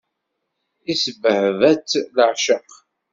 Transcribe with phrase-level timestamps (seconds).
[0.91, 2.69] Isbehba-tt leεceq.